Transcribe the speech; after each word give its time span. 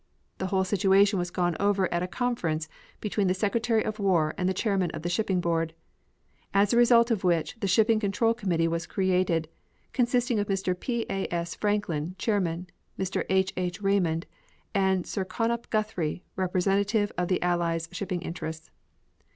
The 0.39 0.47
whole 0.47 0.63
situation 0.63 1.19
was 1.19 1.29
gone 1.29 1.55
over 1.59 1.87
at 1.93 2.01
a 2.01 2.07
conference 2.07 2.67
between 3.01 3.27
the 3.27 3.35
Secretary 3.35 3.85
of 3.85 3.99
War 3.99 4.33
and 4.35 4.49
the 4.49 4.51
chairman 4.55 4.89
of 4.95 5.03
the 5.03 5.09
Shipping 5.09 5.39
Board, 5.39 5.75
as 6.55 6.73
a 6.73 6.77
result 6.77 7.11
of 7.11 7.23
which 7.23 7.59
the 7.59 7.67
Shipping 7.67 7.99
Control 7.99 8.33
Committee 8.33 8.67
was 8.67 8.87
created, 8.87 9.47
consisting 9.93 10.39
of 10.39 10.47
Mr. 10.47 10.73
P. 10.79 11.05
A. 11.07 11.27
S. 11.31 11.53
Franklin, 11.53 12.15
chairman; 12.17 12.65
Mr. 12.97 13.25
H. 13.29 13.53
H. 13.55 13.79
Raymond; 13.79 14.25
and 14.73 15.05
Sir 15.05 15.23
Connop 15.23 15.69
Guthrie, 15.69 16.23
representative 16.35 17.11
of 17.15 17.27
the 17.27 17.39
Allies' 17.43 17.87
shipping 17.91 18.23
interests. 18.23 18.71